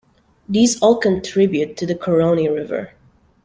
These 0.49 0.79
all 0.81 0.97
contribute 0.97 1.77
to 1.77 1.85
the 1.85 1.93
Caroni 1.93 2.49
River. 2.51 2.93